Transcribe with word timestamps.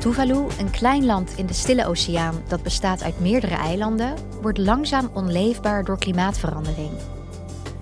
Tuvalu, 0.00 0.46
een 0.58 0.70
klein 0.70 1.04
land 1.04 1.32
in 1.36 1.46
de 1.46 1.52
Stille 1.52 1.86
Oceaan 1.86 2.42
dat 2.48 2.62
bestaat 2.62 3.02
uit 3.02 3.20
meerdere 3.20 3.54
eilanden, 3.54 4.14
wordt 4.42 4.58
langzaam 4.58 5.10
onleefbaar 5.12 5.84
door 5.84 5.98
klimaatverandering. 5.98 6.90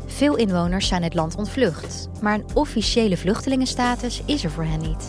Veel 0.07 0.37
inwoners 0.37 0.89
zijn 0.89 1.03
het 1.03 1.15
land 1.15 1.37
ontvlucht, 1.37 2.09
maar 2.21 2.35
een 2.35 2.45
officiële 2.55 3.17
vluchtelingenstatus 3.17 4.23
is 4.25 4.45
er 4.45 4.51
voor 4.51 4.65
hen 4.65 4.81
niet. 4.81 5.09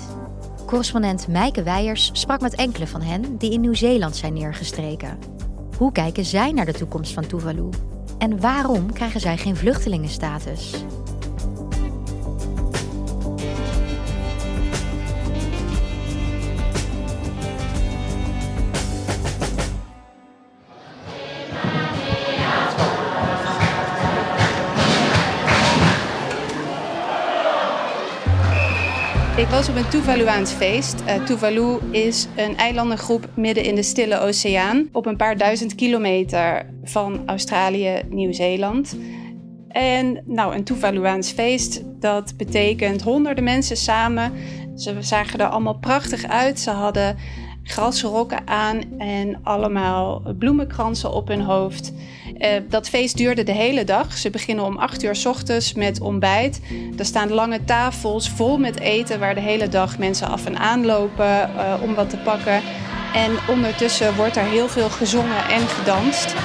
Correspondent 0.66 1.28
Mijke 1.28 1.64
Weijers 1.64 2.10
sprak 2.14 2.42
met 2.42 2.56
enkele 2.56 2.88
van 2.88 3.02
hen 3.02 3.38
die 3.38 3.52
in 3.52 3.62
Nieuw-Zeeland 3.62 4.16
zijn 4.16 4.34
neergestreken. 4.34 5.20
Hoe 5.78 5.92
kijken 5.92 6.26
zij 6.26 6.52
naar 6.52 6.66
de 6.66 6.74
toekomst 6.74 7.14
van 7.14 7.28
Tuvalu? 7.28 7.70
En 8.18 8.40
waarom 8.40 8.94
krijgen 8.94 9.20
zij 9.20 9.38
geen 9.38 9.56
vluchtelingenstatus? 9.56 10.74
Ik 29.50 29.56
was 29.56 29.70
op 29.70 29.76
een 29.76 29.90
Tuvaluaans 29.90 30.52
feest. 30.52 31.02
Uh, 31.02 31.24
Tuvalu 31.24 31.78
is 31.92 32.28
een 32.36 32.58
eilandengroep 32.58 33.30
midden 33.36 33.64
in 33.64 33.76
de 33.76 33.84
Stille 33.84 34.20
Oceaan, 34.20 34.90
op 34.92 35.06
een 35.06 35.18
paar 35.18 35.38
duizend 35.38 35.76
kilometer 35.76 36.66
van 36.84 37.22
Australië, 37.26 38.02
Nieuw-Zeeland. 38.10 38.98
En 39.68 40.24
nou, 40.26 40.56
een 40.56 40.64
Tuvaluaans 40.64 41.32
feest, 41.32 41.84
dat 42.00 42.34
betekent 42.38 43.02
honderden 43.02 43.44
mensen 43.44 43.78
samen. 43.78 44.34
Ze 44.76 44.96
zagen 45.00 45.40
er 45.40 45.48
allemaal 45.48 45.78
prachtig 45.78 46.24
uit. 46.26 46.60
Ze 46.60 46.72
hadden 46.72 47.18
grasrokken 47.72 48.48
aan 48.48 48.82
en 48.98 49.40
allemaal 49.44 50.22
bloemenkransen 50.38 51.14
op 51.14 51.28
hun 51.28 51.42
hoofd. 51.42 51.94
Uh, 52.38 52.48
dat 52.70 52.90
feest 52.90 53.18
duurde 53.18 53.44
de 53.44 53.52
hele 53.52 53.84
dag. 53.84 54.18
Ze 54.18 54.30
beginnen 54.30 54.66
om 54.66 54.78
8 54.78 55.04
uur 55.04 55.16
s 55.16 55.26
ochtends 55.26 55.74
met 55.74 56.02
ontbijt. 56.02 56.62
Er 56.98 57.06
staan 57.06 57.32
lange 57.32 57.64
tafels 57.64 58.30
vol 58.30 58.58
met 58.58 58.80
eten 58.80 59.20
waar 59.20 59.36
de 59.36 59.42
hele 59.42 59.68
dag 59.68 59.98
mensen 59.98 60.28
af 60.28 60.46
en 60.46 60.58
aan 60.58 60.86
lopen 60.86 61.26
uh, 61.56 61.74
om 61.82 61.96
wat 61.96 62.10
te 62.10 62.18
pakken. 62.18 62.62
En 63.14 63.32
ondertussen 63.48 64.16
wordt 64.16 64.36
er 64.36 64.44
heel 64.44 64.68
veel 64.68 64.90
gezongen 64.90 65.46
en 65.50 65.68
gedanst. 65.68 66.36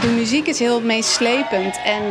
De 0.00 0.14
muziek 0.16 0.46
is 0.46 0.58
heel 0.58 0.80
meeslepend 0.80 1.80
en 1.84 2.02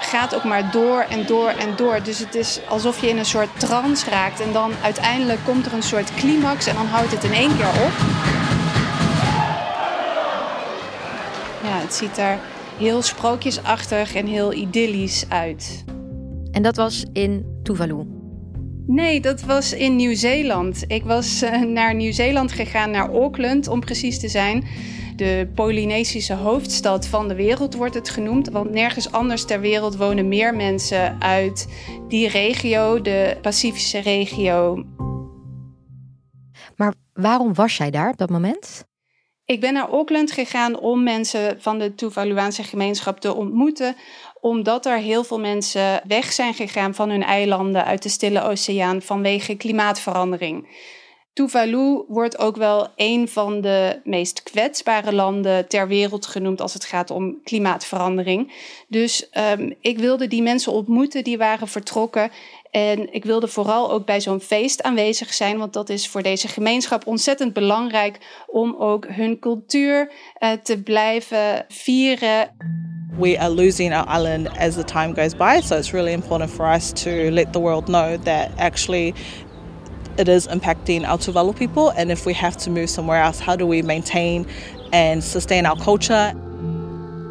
gaat 0.00 0.34
ook 0.34 0.44
maar 0.44 0.70
door 0.70 1.00
en 1.00 1.26
door 1.26 1.48
en 1.48 1.76
door. 1.76 2.02
Dus 2.02 2.18
het 2.18 2.34
is 2.34 2.60
alsof 2.68 3.00
je 3.00 3.08
in 3.08 3.18
een 3.18 3.24
soort 3.24 3.60
trance 3.60 4.10
raakt. 4.10 4.40
En 4.40 4.52
dan 4.52 4.72
uiteindelijk 4.82 5.40
komt 5.44 5.66
er 5.66 5.72
een 5.72 5.82
soort 5.82 6.14
climax 6.14 6.66
en 6.66 6.74
dan 6.74 6.86
houdt 6.86 7.10
het 7.10 7.24
in 7.24 7.32
één 7.32 7.56
keer 7.56 7.68
op. 7.68 7.92
Ja, 11.62 11.78
het 11.78 11.94
ziet 11.94 12.18
er 12.18 12.38
heel 12.78 13.02
sprookjesachtig 13.02 14.14
en 14.14 14.26
heel 14.26 14.52
idyllisch 14.52 15.24
uit. 15.28 15.84
En 16.52 16.62
dat 16.62 16.76
was 16.76 17.04
in 17.12 17.60
Tuvalu? 17.62 18.17
Nee, 18.90 19.20
dat 19.20 19.40
was 19.42 19.72
in 19.72 19.96
Nieuw-Zeeland. 19.96 20.84
Ik 20.86 21.04
was 21.04 21.42
uh, 21.42 21.60
naar 21.62 21.94
Nieuw-Zeeland 21.94 22.52
gegaan, 22.52 22.90
naar 22.90 23.10
Auckland 23.10 23.68
om 23.68 23.80
precies 23.80 24.20
te 24.20 24.28
zijn. 24.28 24.64
De 25.16 25.50
Polynesische 25.54 26.34
hoofdstad 26.34 27.06
van 27.06 27.28
de 27.28 27.34
wereld 27.34 27.74
wordt 27.74 27.94
het 27.94 28.08
genoemd. 28.08 28.48
Want 28.48 28.70
nergens 28.70 29.12
anders 29.12 29.44
ter 29.44 29.60
wereld 29.60 29.96
wonen 29.96 30.28
meer 30.28 30.54
mensen 30.56 31.20
uit 31.20 31.68
die 32.08 32.28
regio, 32.28 33.00
de 33.00 33.38
Pacifische 33.42 33.98
regio. 33.98 34.84
Maar 36.76 36.94
waarom 37.12 37.54
was 37.54 37.76
jij 37.76 37.90
daar 37.90 38.10
op 38.10 38.18
dat 38.18 38.30
moment? 38.30 38.86
Ik 39.48 39.60
ben 39.60 39.72
naar 39.72 39.88
Auckland 39.88 40.32
gegaan 40.32 40.78
om 40.78 41.02
mensen 41.02 41.60
van 41.60 41.78
de 41.78 41.94
Tuvaluaanse 41.94 42.62
gemeenschap 42.62 43.20
te 43.20 43.34
ontmoeten, 43.34 43.96
omdat 44.40 44.86
er 44.86 44.98
heel 44.98 45.24
veel 45.24 45.40
mensen 45.40 46.00
weg 46.06 46.32
zijn 46.32 46.54
gegaan 46.54 46.94
van 46.94 47.10
hun 47.10 47.22
eilanden 47.22 47.84
uit 47.84 48.02
de 48.02 48.08
Stille 48.08 48.42
Oceaan 48.42 49.02
vanwege 49.02 49.56
klimaatverandering. 49.56 50.66
Tuvalu 51.38 52.04
wordt 52.08 52.38
ook 52.38 52.56
wel 52.56 52.88
een 52.96 53.28
van 53.28 53.60
de 53.60 54.00
meest 54.04 54.42
kwetsbare 54.42 55.12
landen 55.12 55.68
ter 55.68 55.88
wereld 55.88 56.26
genoemd 56.26 56.60
als 56.60 56.74
het 56.74 56.84
gaat 56.84 57.10
om 57.10 57.42
klimaatverandering. 57.44 58.52
Dus 58.88 59.28
um, 59.58 59.74
ik 59.80 59.98
wilde 59.98 60.26
die 60.26 60.42
mensen 60.42 60.72
ontmoeten 60.72 61.24
die 61.24 61.38
waren 61.38 61.68
vertrokken. 61.68 62.30
En 62.70 63.12
ik 63.12 63.24
wilde 63.24 63.48
vooral 63.48 63.90
ook 63.90 64.06
bij 64.06 64.20
zo'n 64.20 64.40
feest 64.40 64.82
aanwezig 64.82 65.34
zijn, 65.34 65.58
want 65.58 65.72
dat 65.72 65.88
is 65.88 66.08
voor 66.08 66.22
deze 66.22 66.48
gemeenschap 66.48 67.06
ontzettend 67.06 67.52
belangrijk 67.52 68.18
om 68.46 68.76
ook 68.78 69.06
hun 69.08 69.38
cultuur 69.38 70.12
uh, 70.38 70.52
te 70.62 70.82
blijven 70.82 71.64
vieren. 71.68 72.56
We 73.18 73.38
are 73.38 73.54
losing 73.54 73.94
our 73.94 74.18
island 74.18 74.48
as 74.58 74.74
the 74.74 74.84
time 74.84 75.14
goes 75.14 75.36
by, 75.36 75.60
so 75.64 75.76
it's 75.76 75.92
really 75.92 76.12
important 76.12 76.50
for 76.50 76.74
us 76.74 76.92
to 76.92 77.10
let 77.10 77.52
the 77.52 77.60
world 77.60 77.84
know 77.84 78.16
that 78.22 78.48
actually 78.56 79.14
it 80.16 80.28
is 80.28 80.46
impacting 80.46 81.06
our 81.06 81.18
Tuvalu 81.18 81.52
people. 81.52 81.92
And 81.96 82.10
if 82.10 82.24
we 82.24 82.34
have 82.34 82.56
to 82.56 82.70
move 82.70 82.88
somewhere 82.88 83.22
else, 83.22 83.40
how 83.44 83.56
do 83.56 83.66
we 83.66 83.82
maintain 83.82 84.46
and 84.92 85.24
sustain 85.24 85.66
our 85.66 85.76
culture? 85.76 86.47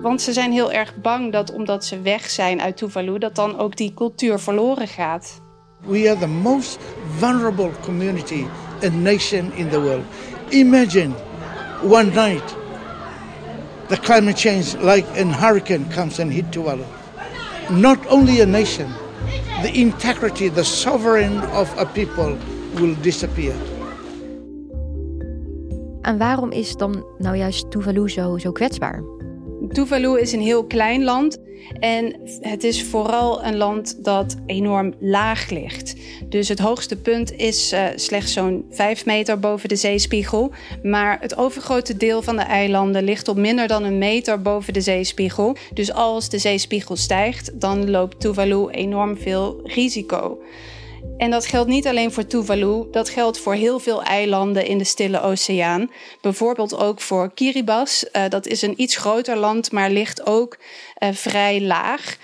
Want 0.01 0.21
ze 0.21 0.33
zijn 0.33 0.51
heel 0.51 0.71
erg 0.71 0.95
bang 0.95 1.31
dat 1.31 1.51
omdat 1.51 1.85
ze 1.85 2.01
weg 2.01 2.29
zijn 2.29 2.61
uit 2.61 2.77
Tuvalu, 2.77 3.17
dat 3.17 3.35
dan 3.35 3.59
ook 3.59 3.75
die 3.75 3.93
cultuur 3.93 4.39
verloren 4.39 4.87
gaat. 4.87 5.41
We 5.85 6.09
are 6.09 6.19
the 6.19 6.27
most 6.27 6.79
vulnerable 7.17 7.71
community 7.81 8.45
and 8.83 9.03
nation 9.03 9.51
in 9.53 9.69
the 9.69 9.81
world. 9.81 10.03
Imagine 10.49 11.13
one 11.83 12.03
night 12.03 12.55
the 13.87 13.97
climate 13.97 14.37
change 14.37 14.77
like 14.81 15.05
a 15.19 15.25
hurricane 15.25 15.85
comes 15.93 16.19
and 16.19 16.31
hit 16.31 16.51
Tuvalu. 16.51 16.85
Not 17.69 17.97
only 18.07 18.41
a 18.41 18.45
nation, 18.45 18.87
the 19.61 19.71
integrity, 19.73 20.49
the 20.49 20.63
sovereign 20.63 21.41
of 21.51 21.77
a 21.77 21.85
people 21.85 22.37
will 22.75 22.95
disappear. 23.01 23.55
En 26.01 26.17
waarom 26.17 26.51
is 26.51 26.75
dan 26.75 27.05
nou 27.17 27.35
juist 27.35 27.71
Tuvalu 27.71 28.09
zo, 28.09 28.37
zo 28.37 28.51
kwetsbaar? 28.51 29.16
Tuvalu 29.71 30.19
is 30.19 30.31
een 30.31 30.41
heel 30.41 30.65
klein 30.65 31.03
land 31.03 31.37
en 31.79 32.15
het 32.41 32.63
is 32.63 32.83
vooral 32.83 33.45
een 33.45 33.57
land 33.57 34.03
dat 34.03 34.35
enorm 34.45 34.93
laag 34.99 35.49
ligt. 35.49 35.95
Dus 36.29 36.47
het 36.47 36.59
hoogste 36.59 36.95
punt 36.95 37.31
is 37.31 37.73
uh, 37.73 37.85
slechts 37.95 38.33
zo'n 38.33 38.65
5 38.69 39.05
meter 39.05 39.39
boven 39.39 39.69
de 39.69 39.75
zeespiegel. 39.75 40.51
Maar 40.83 41.17
het 41.21 41.37
overgrote 41.37 41.97
deel 41.97 42.21
van 42.21 42.35
de 42.35 42.41
eilanden 42.41 43.03
ligt 43.03 43.27
op 43.27 43.37
minder 43.37 43.67
dan 43.67 43.83
een 43.83 43.97
meter 43.97 44.41
boven 44.41 44.73
de 44.73 44.81
zeespiegel. 44.81 45.55
Dus 45.73 45.93
als 45.93 46.29
de 46.29 46.37
zeespiegel 46.37 46.95
stijgt, 46.95 47.59
dan 47.59 47.89
loopt 47.89 48.19
Tuvalu 48.19 48.67
enorm 48.69 49.17
veel 49.17 49.59
risico. 49.63 50.39
En 51.17 51.31
dat 51.31 51.45
geldt 51.45 51.69
niet 51.69 51.87
alleen 51.87 52.11
voor 52.11 52.27
Tuvalu, 52.27 52.87
dat 52.91 53.09
geldt 53.09 53.39
voor 53.39 53.53
heel 53.53 53.79
veel 53.79 54.03
eilanden 54.03 54.65
in 54.65 54.77
de 54.77 54.83
Stille 54.83 55.21
Oceaan. 55.21 55.91
Bijvoorbeeld 56.21 56.77
ook 56.77 57.01
voor 57.01 57.33
Kiribati. 57.33 58.07
Uh, 58.13 58.29
dat 58.29 58.45
is 58.47 58.61
een 58.61 58.81
iets 58.81 58.95
groter 58.95 59.37
land, 59.37 59.71
maar 59.71 59.89
ligt 59.89 60.25
ook 60.25 60.57
uh, 60.99 61.09
vrij 61.11 61.61
laag. 61.61 62.17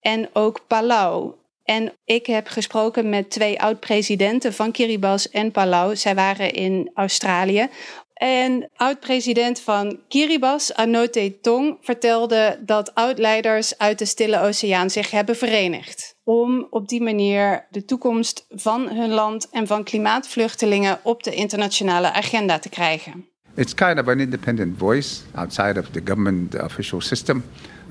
En 0.00 0.28
ook 0.32 0.60
Palau. 0.66 1.32
En 1.64 1.92
ik 2.04 2.26
heb 2.26 2.48
gesproken 2.48 3.08
met 3.08 3.30
twee 3.30 3.60
oud-presidenten 3.60 4.52
van 4.52 4.72
Kiribati 4.72 5.28
en 5.32 5.50
Palau. 5.50 5.96
Zij 5.96 6.14
waren 6.14 6.52
in 6.52 6.90
Australië. 6.94 7.68
En 8.14 8.70
oud-president 8.76 9.60
van 9.60 10.00
Kiribati, 10.08 10.72
Anote 10.74 11.38
Tong, 11.40 11.78
vertelde 11.80 12.58
dat 12.60 12.94
oud-leiders 12.94 13.78
uit 13.78 13.98
de 13.98 14.04
Stille 14.04 14.40
Oceaan 14.40 14.90
zich 14.90 15.10
hebben 15.10 15.36
verenigd. 15.36 16.16
Om 16.30 16.66
op 16.70 16.88
die 16.88 17.02
manier 17.02 17.66
de 17.70 17.84
toekomst 17.84 18.46
van 18.48 18.88
hun 18.88 19.10
land 19.10 19.48
en 19.50 19.66
van 19.66 19.84
klimaatvluchtelingen 19.84 20.98
op 21.02 21.22
de 21.22 21.34
internationale 21.34 22.12
agenda 22.12 22.58
te 22.58 22.68
krijgen. 22.68 23.26
It's 23.54 23.74
kind 23.74 23.98
of 23.98 24.08
an 24.08 24.20
independent 24.20 24.78
voice 24.78 25.20
outside 25.34 25.80
of 25.80 25.88
the 25.90 26.00
government 26.04 26.62
official 26.62 27.00
system 27.00 27.44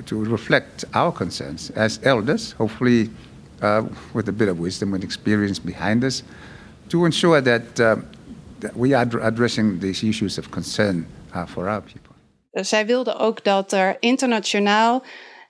to 0.04 0.24
reflect 0.24 0.86
our 0.92 1.12
concerns 1.12 1.74
as 1.74 2.00
elders, 2.00 2.54
hopefully 2.57 3.12
uh, 3.63 3.84
with 4.13 4.28
a 4.28 4.31
bit 4.31 4.50
of 4.50 4.57
wisdom 4.57 4.94
and 4.94 5.04
experience 5.04 5.62
behind 5.62 6.04
us, 6.04 6.24
to 6.88 7.06
ensure 7.06 7.42
that, 7.42 7.80
uh, 7.80 7.95
that 8.60 8.75
we 8.75 8.95
are 8.95 9.22
addressing 9.22 9.80
these 9.80 10.07
issues 10.07 10.38
of 10.38 10.50
concern 10.50 11.07
uh, 11.36 11.48
for 11.48 11.68
our 11.68 11.81
people. 11.81 12.16
Zij 12.51 12.86
wilden 12.86 13.19
ook 13.19 13.44
dat 13.44 13.72
er 13.72 13.98
internationaal 14.00 15.04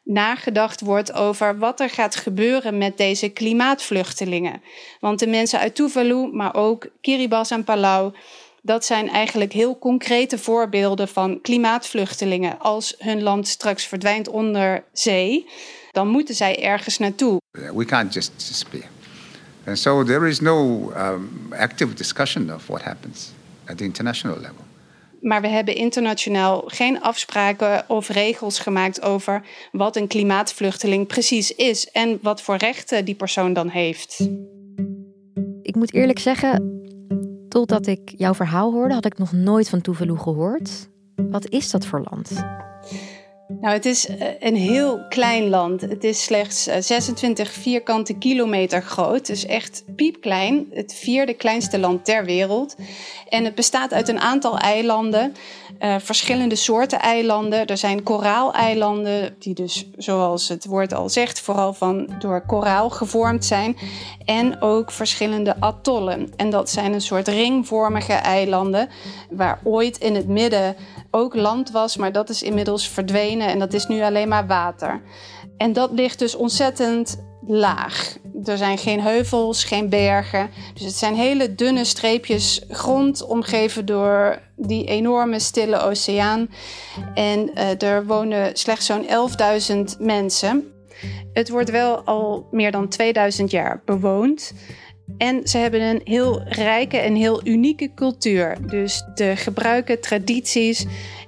nagedacht 0.07 0.81
wordt 0.81 1.13
over 1.13 1.57
wat 1.57 1.79
er 1.79 1.89
gaat 1.89 2.15
gebeuren 2.15 2.77
met 2.77 2.97
deze 2.97 3.29
klimaatvluchtelingen. 3.29 4.61
Want 4.99 5.19
de 5.19 5.27
mensen 5.27 5.59
uit 5.59 5.75
Tuvalu, 5.75 6.29
maar 6.31 6.55
ook 6.55 6.87
Kiribati 7.01 7.53
en 7.53 7.63
Palau, 7.63 8.13
dat 8.61 8.85
zijn 8.85 9.09
eigenlijk 9.09 9.53
heel 9.53 9.79
concrete 9.79 10.37
voorbeelden 10.37 11.07
van 11.07 11.41
klimaatvluchtelingen. 11.41 12.59
Als 12.59 12.95
hun 12.97 13.23
land 13.23 13.47
straks 13.47 13.85
verdwijnt 13.85 14.27
onder 14.27 14.83
zee, 14.93 15.49
dan 15.91 16.07
moeten 16.07 16.35
zij 16.35 16.63
ergens 16.63 16.97
naartoe. 16.97 17.41
We 17.51 17.85
can't 17.85 18.13
just 18.13 18.31
disappear. 18.35 18.85
And 19.65 19.79
so 19.79 20.03
there 20.03 20.27
is 20.27 20.39
no 20.39 20.89
um, 20.97 21.53
active 21.57 21.93
discussion 21.93 22.53
of 22.53 22.67
what 22.67 22.81
happens 22.81 23.31
at 23.65 23.77
the 23.77 23.83
international 23.83 24.37
level. 24.37 24.66
Maar 25.21 25.41
we 25.41 25.47
hebben 25.47 25.75
internationaal 25.75 26.63
geen 26.65 27.01
afspraken 27.01 27.85
of 27.87 28.09
regels 28.09 28.59
gemaakt 28.59 29.01
over 29.01 29.45
wat 29.71 29.95
een 29.95 30.07
klimaatvluchteling 30.07 31.07
precies 31.07 31.55
is 31.55 31.91
en 31.91 32.19
wat 32.21 32.41
voor 32.41 32.55
rechten 32.55 33.05
die 33.05 33.15
persoon 33.15 33.53
dan 33.53 33.69
heeft. 33.69 34.29
Ik 35.61 35.75
moet 35.75 35.93
eerlijk 35.93 36.19
zeggen, 36.19 36.81
totdat 37.49 37.87
ik 37.87 38.13
jouw 38.17 38.33
verhaal 38.33 38.71
hoorde, 38.71 38.93
had 38.93 39.05
ik 39.05 39.17
nog 39.17 39.31
nooit 39.31 39.69
van 39.69 39.81
Tuvalu 39.81 40.17
gehoord. 40.17 40.89
Wat 41.15 41.49
is 41.49 41.71
dat 41.71 41.85
voor 41.85 42.05
land? 42.09 42.31
Nou, 43.47 43.73
het 43.73 43.85
is 43.85 44.07
eh, 44.07 44.27
een 44.39 44.55
heel 44.55 45.05
klein 45.09 45.49
land. 45.49 45.81
Het 45.81 46.03
is 46.03 46.23
slechts 46.23 46.63
26 46.63 47.47
eh, 47.47 47.61
vierkante 47.61 48.13
kilometer 48.13 48.81
groot. 48.81 49.25
Dus 49.25 49.45
echt 49.45 49.83
piepklein. 49.95 50.67
Het 50.71 50.93
vierde 50.93 51.33
kleinste 51.33 51.79
land 51.79 52.05
ter 52.05 52.25
wereld. 52.25 52.75
En 53.29 53.43
het 53.43 53.55
bestaat 53.55 53.93
uit 53.93 54.07
een 54.07 54.19
aantal 54.19 54.57
eilanden. 54.57 55.33
Uh, 55.79 55.95
verschillende 55.99 56.55
soorten 56.55 56.99
eilanden. 56.99 57.65
Er 57.65 57.77
zijn 57.77 58.03
koraaleilanden, 58.03 59.35
die 59.39 59.53
dus, 59.53 59.89
zoals 59.97 60.47
het 60.47 60.65
woord 60.65 60.93
al 60.93 61.09
zegt, 61.09 61.39
vooral 61.39 61.73
van 61.73 62.09
door 62.19 62.41
koraal 62.41 62.89
gevormd 62.89 63.45
zijn. 63.45 63.77
En 64.25 64.61
ook 64.61 64.91
verschillende 64.91 65.55
atollen. 65.59 66.33
En 66.35 66.49
dat 66.49 66.69
zijn 66.69 66.93
een 66.93 67.01
soort 67.01 67.27
ringvormige 67.27 68.13
eilanden, 68.13 68.89
waar 69.29 69.59
ooit 69.63 69.97
in 69.97 70.15
het 70.15 70.27
midden 70.27 70.75
ook 71.17 71.35
land 71.35 71.71
was, 71.71 71.97
maar 71.97 72.11
dat 72.11 72.29
is 72.29 72.43
inmiddels 72.43 72.87
verdwenen 72.87 73.47
en 73.47 73.59
dat 73.59 73.73
is 73.73 73.85
nu 73.85 74.01
alleen 74.01 74.27
maar 74.27 74.47
water. 74.47 75.01
En 75.57 75.73
dat 75.73 75.91
ligt 75.91 76.19
dus 76.19 76.35
ontzettend 76.35 77.25
laag. 77.47 78.17
Er 78.43 78.57
zijn 78.57 78.77
geen 78.77 79.01
heuvels, 79.01 79.63
geen 79.63 79.89
bergen. 79.89 80.49
Dus 80.73 80.83
het 80.83 80.95
zijn 80.95 81.15
hele 81.15 81.55
dunne 81.55 81.83
streepjes 81.83 82.61
grond 82.69 83.25
omgeven 83.25 83.85
door 83.85 84.41
die 84.55 84.85
enorme 84.85 85.39
stille 85.39 85.79
oceaan. 85.79 86.49
En 87.13 87.51
uh, 87.53 87.81
er 87.81 88.05
wonen 88.05 88.55
slechts 88.55 88.85
zo'n 88.85 89.05
11.000 89.93 89.99
mensen. 89.99 90.71
Het 91.33 91.49
wordt 91.49 91.71
wel 91.71 92.01
al 92.01 92.47
meer 92.51 92.71
dan 92.71 92.87
2000 92.87 93.51
jaar 93.51 93.81
bewoond. 93.85 94.53
En 95.17 95.47
ze 95.47 95.57
hebben 95.57 95.81
een 95.81 96.01
heel 96.03 96.43
rijke 96.43 96.97
en 96.97 97.15
heel 97.15 97.47
unieke 97.47 97.93
cultuur. 97.93 98.57
Dus 98.67 99.03
de 99.15 99.35
gebruiken, 99.35 100.01
tradities 100.01 100.85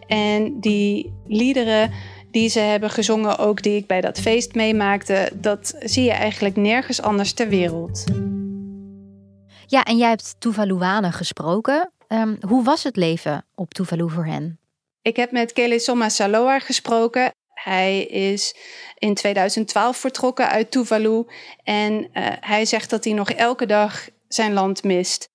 en 0.07 0.59
die 0.59 1.13
liederen 1.27 1.91
die 2.31 2.49
ze 2.49 2.59
hebben 2.59 2.89
gezongen, 2.89 3.37
ook 3.37 3.63
die 3.63 3.75
ik 3.75 3.87
bij 3.87 4.01
dat 4.01 4.19
feest 4.19 4.55
meemaakte, 4.55 5.31
dat 5.35 5.75
zie 5.79 6.03
je 6.03 6.11
eigenlijk 6.11 6.55
nergens 6.55 7.01
anders 7.01 7.33
ter 7.33 7.49
wereld. 7.49 8.03
Ja, 9.65 9.83
en 9.83 9.97
jij 9.97 10.09
hebt 10.09 10.35
Tuvaluanen 10.39 11.13
gesproken. 11.13 11.91
Um, 12.07 12.37
hoe 12.47 12.63
was 12.63 12.83
het 12.83 12.95
leven 12.95 13.45
op 13.55 13.73
Tuvalu 13.73 14.09
voor 14.09 14.25
hen? 14.25 14.59
Ik 15.01 15.15
heb 15.15 15.31
met 15.31 15.53
Kele 15.53 15.79
Soma 15.79 16.09
Saloa 16.09 16.59
gesproken. 16.59 17.31
Hij 17.63 18.01
is 18.01 18.55
in 18.97 19.13
2012 19.13 19.97
vertrokken 19.97 20.49
uit 20.49 20.71
Tuvalu 20.71 21.25
en 21.63 21.93
uh, 21.93 22.07
hij 22.39 22.65
zegt 22.65 22.89
dat 22.89 23.03
hij 23.03 23.13
nog 23.13 23.31
elke 23.31 23.65
dag 23.65 24.09
zijn 24.27 24.53
land 24.53 24.83
mist. 24.83 25.29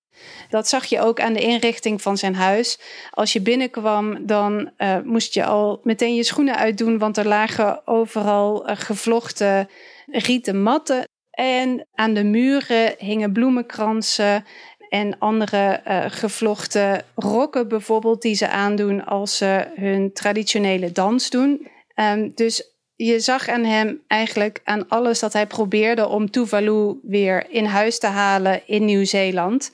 Dat 0.48 0.68
zag 0.68 0.84
je 0.84 1.00
ook 1.00 1.20
aan 1.20 1.32
de 1.32 1.40
inrichting 1.40 2.02
van 2.02 2.16
zijn 2.16 2.34
huis. 2.34 2.78
Als 3.10 3.32
je 3.32 3.40
binnenkwam, 3.40 4.26
dan 4.26 4.70
uh, 4.78 4.96
moest 5.04 5.34
je 5.34 5.44
al 5.44 5.80
meteen 5.82 6.14
je 6.14 6.22
schoenen 6.22 6.56
uitdoen, 6.56 6.98
want 6.98 7.16
er 7.16 7.26
lagen 7.26 7.86
overal 7.86 8.70
uh, 8.70 8.76
gevlochten 8.76 9.68
rieten 10.06 10.62
matten. 10.62 11.08
En 11.30 11.86
aan 11.94 12.14
de 12.14 12.24
muren 12.24 12.94
hingen 12.98 13.32
bloemenkransen 13.32 14.44
en 14.88 15.18
andere 15.18 15.82
uh, 15.88 16.04
gevlochten 16.08 17.04
rokken 17.14 17.68
bijvoorbeeld 17.68 18.22
die 18.22 18.34
ze 18.34 18.48
aandoen 18.48 19.04
als 19.04 19.36
ze 19.36 19.66
hun 19.74 20.12
traditionele 20.12 20.92
dans 20.92 21.30
doen. 21.30 21.68
Um, 21.94 22.32
dus 22.34 22.74
je 22.96 23.20
zag 23.20 23.48
aan 23.48 23.64
hem 23.64 24.00
eigenlijk 24.06 24.60
aan 24.64 24.88
alles 24.88 25.20
dat 25.20 25.32
hij 25.32 25.46
probeerde 25.46 26.08
om 26.08 26.30
Tuvalu 26.30 26.98
weer 27.02 27.50
in 27.50 27.64
huis 27.64 27.98
te 27.98 28.06
halen 28.06 28.66
in 28.66 28.84
Nieuw-Zeeland. 28.84 29.72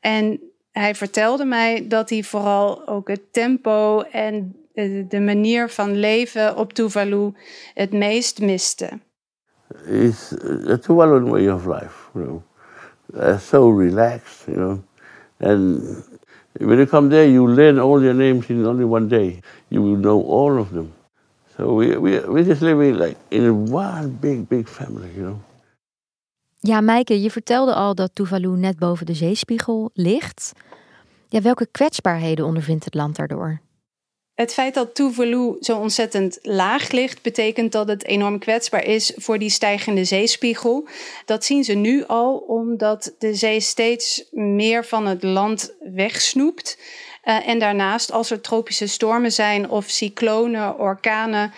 En 0.00 0.40
hij 0.72 0.94
vertelde 0.94 1.44
mij 1.44 1.88
dat 1.88 2.10
hij 2.10 2.22
vooral 2.22 2.86
ook 2.86 3.08
het 3.08 3.32
tempo 3.32 4.00
en 4.00 4.56
de 5.08 5.20
manier 5.20 5.68
van 5.68 5.96
leven 5.96 6.56
op 6.56 6.72
Tuvalu 6.72 7.32
het 7.74 7.92
meest 7.92 8.40
miste. 8.40 8.88
It's 9.86 10.32
a 10.68 10.78
Tuvaluan 10.78 11.30
way 11.30 11.48
of 11.48 11.66
life, 11.66 12.10
so 13.40 13.78
relaxed, 13.78 14.46
you 14.46 14.56
know. 14.56 14.78
And 15.38 15.82
when 16.52 16.76
you 16.76 16.86
come 16.86 17.08
there, 17.08 17.30
you 17.30 17.48
learn 17.48 17.78
all 17.78 18.00
your 18.00 18.14
names 18.14 18.46
in 18.48 18.66
only 18.66 18.84
one 18.84 19.06
day. 19.06 19.40
You 19.68 19.82
will 19.82 19.98
know 19.98 20.24
all 20.28 20.58
of 20.58 20.68
them. 20.68 20.92
So 21.56 21.76
we, 21.76 22.00
we, 22.00 22.24
we're 22.26 22.44
just 22.44 22.60
living 22.60 22.96
like 22.96 23.16
in 23.28 23.72
one 23.72 24.16
big, 24.20 24.48
big 24.48 24.68
family, 24.68 25.08
you 25.14 25.22
know. 25.22 25.36
Ja, 26.60 26.80
Meike, 26.80 27.22
je 27.22 27.30
vertelde 27.30 27.74
al 27.74 27.94
dat 27.94 28.10
Tuvalu 28.12 28.56
net 28.56 28.78
boven 28.78 29.06
de 29.06 29.14
zeespiegel 29.14 29.90
ligt. 29.92 30.52
Ja, 31.28 31.40
welke 31.40 31.66
kwetsbaarheden 31.66 32.44
ondervindt 32.44 32.84
het 32.84 32.94
land 32.94 33.16
daardoor? 33.16 33.60
Het 34.34 34.52
feit 34.52 34.74
dat 34.74 34.94
Tuvalu 34.94 35.56
zo 35.60 35.78
ontzettend 35.78 36.38
laag 36.42 36.90
ligt, 36.90 37.22
betekent 37.22 37.72
dat 37.72 37.88
het 37.88 38.04
enorm 38.04 38.38
kwetsbaar 38.38 38.84
is 38.84 39.12
voor 39.16 39.38
die 39.38 39.50
stijgende 39.50 40.04
zeespiegel. 40.04 40.88
Dat 41.24 41.44
zien 41.44 41.64
ze 41.64 41.72
nu 41.72 42.04
al, 42.06 42.36
omdat 42.36 43.14
de 43.18 43.34
zee 43.34 43.60
steeds 43.60 44.24
meer 44.30 44.84
van 44.84 45.06
het 45.06 45.22
land 45.22 45.74
wegsnoept. 45.80 46.78
Uh, 47.24 47.48
en 47.48 47.58
daarnaast, 47.58 48.12
als 48.12 48.30
er 48.30 48.40
tropische 48.40 48.86
stormen 48.86 49.32
zijn 49.32 49.70
of 49.70 49.84
cyclonen, 49.88 50.78
orkanen, 50.78 51.52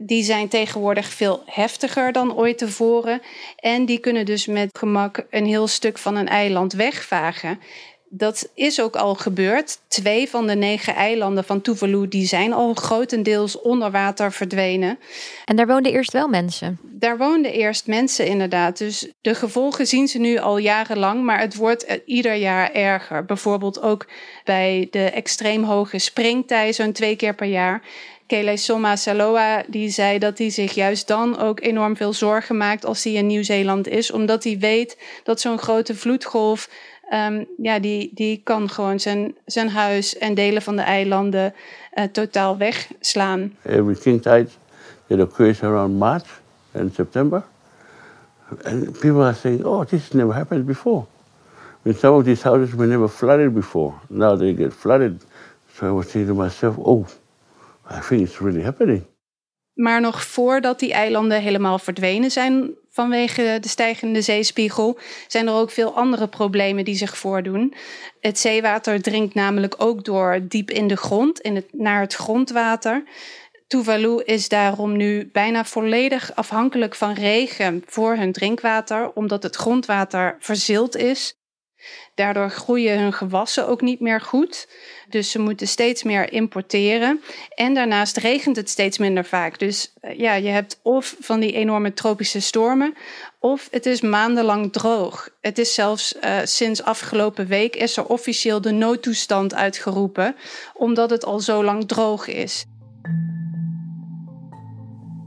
die 0.00 0.22
zijn 0.22 0.48
tegenwoordig 0.48 1.08
veel 1.08 1.42
heftiger 1.46 2.12
dan 2.12 2.34
ooit 2.34 2.58
tevoren. 2.58 3.22
En 3.56 3.84
die 3.84 3.98
kunnen 3.98 4.24
dus 4.24 4.46
met 4.46 4.78
gemak 4.78 5.26
een 5.30 5.46
heel 5.46 5.66
stuk 5.66 5.98
van 5.98 6.16
een 6.16 6.28
eiland 6.28 6.72
wegvagen. 6.72 7.60
Dat 8.08 8.48
is 8.54 8.80
ook 8.80 8.96
al 8.96 9.14
gebeurd. 9.14 9.78
Twee 9.88 10.28
van 10.28 10.46
de 10.46 10.54
negen 10.54 10.94
eilanden 10.94 11.44
van 11.44 11.60
Tuvalu 11.60 12.08
die 12.08 12.26
zijn 12.26 12.52
al 12.52 12.74
grotendeels 12.74 13.60
onder 13.60 13.90
water 13.90 14.32
verdwenen. 14.32 14.98
En 15.44 15.56
daar 15.56 15.66
woonden 15.66 15.92
eerst 15.92 16.12
wel 16.12 16.28
mensen? 16.28 16.78
Daar 16.82 17.18
woonden 17.18 17.52
eerst 17.52 17.86
mensen 17.86 18.26
inderdaad. 18.26 18.78
Dus 18.78 19.12
de 19.20 19.34
gevolgen 19.34 19.86
zien 19.86 20.08
ze 20.08 20.18
nu 20.18 20.38
al 20.38 20.58
jarenlang, 20.58 21.24
maar 21.24 21.40
het 21.40 21.54
wordt 21.54 22.00
ieder 22.04 22.34
jaar 22.34 22.72
erger. 22.72 23.24
Bijvoorbeeld 23.24 23.82
ook 23.82 24.06
bij 24.44 24.88
de 24.90 25.04
extreem 25.04 25.64
hoge 25.64 25.98
springtij, 25.98 26.72
zo'n 26.72 26.92
twee 26.92 27.16
keer 27.16 27.34
per 27.34 27.46
jaar. 27.46 27.82
Kele 28.26 28.56
Soma 28.56 28.96
Saloa 28.96 29.64
die 29.66 29.90
zei 29.90 30.18
dat 30.18 30.38
hij 30.38 30.50
zich 30.50 30.74
juist 30.74 31.08
dan 31.08 31.38
ook 31.38 31.60
enorm 31.60 31.96
veel 31.96 32.12
zorgen 32.12 32.56
maakt 32.56 32.84
als 32.84 33.04
hij 33.04 33.12
in 33.12 33.26
Nieuw-Zeeland 33.26 33.88
is, 33.88 34.10
omdat 34.10 34.44
hij 34.44 34.58
weet 34.58 34.98
dat 35.22 35.40
zo'n 35.40 35.58
grote 35.58 35.94
vloedgolf 35.94 36.68
um, 37.10 37.46
ja, 37.56 37.78
die, 37.78 38.10
die 38.14 38.40
kan 38.44 38.68
gewoon 38.68 39.00
zijn, 39.00 39.34
zijn 39.44 39.68
huis 39.68 40.18
en 40.18 40.34
delen 40.34 40.62
van 40.62 40.76
de 40.76 40.82
eilanden 40.82 41.54
uh, 41.94 42.04
totaal 42.04 42.56
wegslaan. 42.56 43.52
Every 43.62 43.94
king 43.94 44.22
tide 44.22 44.48
it 45.06 45.20
occurs 45.20 45.62
around 45.62 45.98
March 45.98 46.40
and 46.72 46.94
September. 46.94 47.42
And 48.64 49.00
people 49.00 49.22
are 49.22 49.34
saying, 49.34 49.64
oh, 49.64 49.84
this 49.84 50.12
never 50.12 50.34
happened 50.34 50.66
before. 50.66 51.06
Mean, 51.86 51.94
some 51.94 52.14
of 52.14 52.24
these 52.24 52.42
houses 52.42 52.74
were 52.74 52.86
never 52.88 53.08
flooded 53.08 53.54
before. 53.54 53.94
Now 54.10 54.34
they 54.34 54.52
get 54.54 54.72
flooded. 54.72 55.20
So 55.74 55.86
I 55.86 55.90
was 55.92 56.10
saying 56.10 56.26
to 56.26 56.34
myself, 56.34 56.76
oh, 56.78 57.06
I 57.88 58.00
think 58.00 58.22
it's 58.22 58.40
really 58.40 58.62
happening. 58.62 59.06
Maar 59.76 60.00
nog 60.00 60.24
voordat 60.24 60.78
die 60.78 60.92
eilanden 60.92 61.40
helemaal 61.40 61.78
verdwenen 61.78 62.30
zijn 62.30 62.74
vanwege 62.90 63.58
de 63.60 63.68
stijgende 63.68 64.22
zeespiegel, 64.22 64.98
zijn 65.26 65.46
er 65.46 65.54
ook 65.54 65.70
veel 65.70 65.94
andere 65.94 66.28
problemen 66.28 66.84
die 66.84 66.94
zich 66.94 67.18
voordoen. 67.18 67.74
Het 68.20 68.38
zeewater 68.38 69.02
dringt 69.02 69.34
namelijk 69.34 69.74
ook 69.78 70.04
door 70.04 70.40
diep 70.42 70.70
in 70.70 70.88
de 70.88 70.96
grond, 70.96 71.50
naar 71.72 72.00
het 72.00 72.14
grondwater. 72.14 73.04
Tuvalu 73.66 74.22
is 74.24 74.48
daarom 74.48 74.96
nu 74.96 75.30
bijna 75.32 75.64
volledig 75.64 76.34
afhankelijk 76.34 76.94
van 76.94 77.12
regen 77.12 77.82
voor 77.86 78.16
hun 78.16 78.32
drinkwater, 78.32 79.12
omdat 79.12 79.42
het 79.42 79.56
grondwater 79.56 80.36
verzild 80.38 80.96
is. 80.96 81.34
Daardoor 82.14 82.50
groeien 82.50 82.98
hun 82.98 83.12
gewassen 83.12 83.68
ook 83.68 83.80
niet 83.80 84.00
meer 84.00 84.20
goed. 84.20 84.68
Dus 85.08 85.30
ze 85.30 85.38
moeten 85.38 85.68
steeds 85.68 86.02
meer 86.02 86.32
importeren. 86.32 87.22
En 87.54 87.74
daarnaast 87.74 88.16
regent 88.16 88.56
het 88.56 88.70
steeds 88.70 88.98
minder 88.98 89.24
vaak. 89.24 89.58
Dus 89.58 89.92
eh, 90.00 90.18
ja, 90.18 90.34
je 90.34 90.48
hebt 90.48 90.78
of 90.82 91.16
van 91.20 91.40
die 91.40 91.52
enorme 91.52 91.92
tropische 91.92 92.40
stormen, 92.40 92.94
of 93.38 93.68
het 93.70 93.86
is 93.86 94.00
maandenlang 94.00 94.72
droog. 94.72 95.28
Het 95.40 95.58
is 95.58 95.74
zelfs 95.74 96.14
uh, 96.24 96.38
sinds 96.44 96.82
afgelopen 96.82 97.46
week 97.46 97.76
is 97.76 97.96
er 97.96 98.06
officieel 98.06 98.60
de 98.60 98.72
noodtoestand 98.72 99.54
uitgeroepen, 99.54 100.36
omdat 100.74 101.10
het 101.10 101.24
al 101.24 101.40
zo 101.40 101.64
lang 101.64 101.88
droog 101.88 102.26
is. 102.26 102.64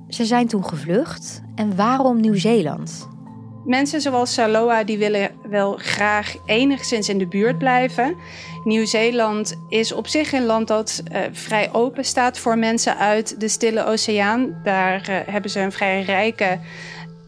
Ze 0.09 0.25
zijn 0.25 0.47
toen 0.47 0.65
gevlucht. 0.65 1.41
En 1.55 1.75
waarom 1.75 2.19
Nieuw-Zeeland? 2.19 3.18
Mensen 3.65 4.01
zoals 4.01 4.33
Saloa 4.33 4.83
die 4.83 4.97
willen 4.97 5.29
wel 5.49 5.77
graag 5.77 6.35
enigszins 6.45 7.09
in 7.09 7.17
de 7.17 7.27
buurt 7.27 7.57
blijven. 7.57 8.15
Nieuw-Zeeland 8.63 9.59
is 9.69 9.91
op 9.91 10.07
zich 10.07 10.33
een 10.33 10.45
land 10.45 10.67
dat 10.67 11.03
uh, 11.11 11.19
vrij 11.31 11.73
open 11.73 12.05
staat 12.05 12.39
voor 12.39 12.57
mensen 12.57 12.97
uit 12.97 13.39
de 13.39 13.47
Stille 13.47 13.85
Oceaan. 13.85 14.61
Daar 14.63 15.09
uh, 15.09 15.15
hebben 15.25 15.51
ze 15.51 15.59
een 15.59 15.71
vrij 15.71 16.01
rijke 16.01 16.59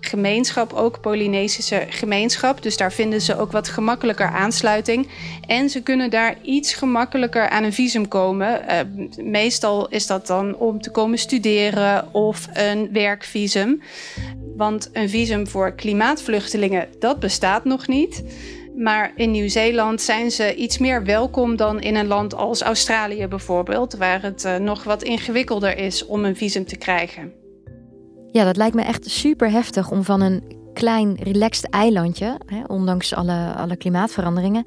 gemeenschap, 0.02 0.74
ook 0.74 1.02
Polynesische 1.02 1.86
gemeenschap. 1.90 2.62
Dus 2.62 2.78
daar 2.78 2.94
vinden 2.94 3.22
ze 3.22 3.38
ook 3.38 3.52
wat 3.52 3.68
gemakkelijker 3.68 4.28
aansluiting. 4.28 5.08
En 5.48 5.70
ze 5.70 5.82
kunnen 5.82 6.10
daar 6.10 6.36
iets 6.42 6.74
gemakkelijker 6.74 7.50
aan 7.50 7.64
een 7.64 7.74
visum 7.74 8.08
komen. 8.08 8.62
Uh, 8.70 8.80
meestal 9.26 9.90
is 9.90 10.08
dat 10.08 10.28
dan 10.28 10.56
om 10.56 10.82
te 10.82 10.92
komen 10.92 11.18
studeren 11.18 12.14
of 12.14 12.48
een 12.54 12.90
werkvisum. 12.92 13.82
Want 14.56 14.90
een 14.94 15.10
visum 15.10 15.48
voor 15.48 15.72
klimaatvluchtelingen, 15.72 16.88
dat 17.00 17.20
bestaat 17.20 17.66
nog 17.66 17.88
niet. 17.88 18.24
Maar 18.76 19.12
in 19.16 19.32
Nieuw-Zeeland 19.32 20.02
zijn 20.02 20.32
ze 20.32 20.56
iets 20.56 20.78
meer 20.78 21.04
welkom 21.04 21.56
dan 21.56 21.82
in 21.82 21.96
een 21.96 22.08
land 22.08 22.36
als 22.36 22.62
Australië 22.62 23.28
bijvoorbeeld, 23.28 23.94
waar 23.94 24.22
het 24.22 24.44
uh, 24.46 24.56
nog 24.56 24.84
wat 24.84 25.04
ingewikkelder 25.04 25.78
is 25.78 26.06
om 26.06 26.26
een 26.26 26.36
visum 26.36 26.66
te 26.66 26.76
krijgen. 26.78 27.34
Ja, 28.32 28.44
dat 28.44 28.58
lijkt 28.58 28.76
me 28.76 28.82
echt 28.82 29.10
super 29.10 29.52
heftig 29.52 29.92
om 29.92 30.04
van 30.04 30.22
een 30.22 30.60
klein, 30.74 31.18
relaxed 31.24 31.70
eilandje, 31.70 32.38
hè, 32.46 32.64
ondanks 32.68 33.14
alle, 33.14 33.54
alle 33.58 33.76
klimaatveranderingen, 33.76 34.66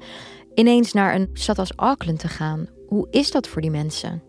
ineens 0.53 0.93
naar 0.93 1.15
een 1.15 1.29
stad 1.33 1.59
als 1.59 1.71
Auckland 1.75 2.19
te 2.19 2.27
gaan. 2.27 2.67
Hoe 2.87 3.07
is 3.11 3.31
dat 3.31 3.47
voor 3.47 3.61
die 3.61 3.71
mensen? 3.71 4.23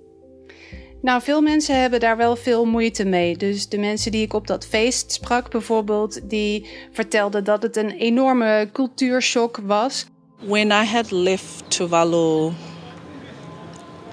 Nou, 1.03 1.23
veel 1.23 1.41
mensen 1.41 1.81
hebben 1.81 2.01
daar 2.01 2.17
wel 2.17 2.37
veel 2.37 2.65
moeite 2.65 3.05
mee. 3.05 3.37
Dus 3.37 3.69
de 3.69 3.79
mensen 3.79 4.11
die 4.13 4.23
ik 4.23 4.33
op 4.33 4.47
dat 4.47 4.67
feest 4.67 5.13
sprak 5.13 5.51
bijvoorbeeld, 5.51 6.31
die 6.31 6.67
vertelden 6.93 7.45
dat 7.45 7.63
het 7.63 7.77
een 7.77 7.91
enorme 7.91 8.69
cultuurshock 8.73 9.57
was. 9.57 10.07
When 10.47 10.71
I 10.71 10.85
had 10.85 11.11
left 11.11 11.71
Tuvalu, 11.71 12.53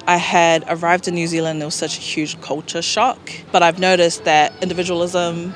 I 0.05 0.17
had 0.17 0.65
arrived 0.67 1.07
in 1.07 1.15
New 1.15 1.27
Zealand, 1.27 1.61
it 1.61 1.65
was 1.65 1.75
such 1.75 1.97
a 1.97 2.01
huge 2.01 2.39
culture 2.41 2.81
shock. 2.81 3.19
But 3.51 3.63
I've 3.63 3.79
noticed 3.79 4.25
that 4.25 4.51
individualism 4.61 5.53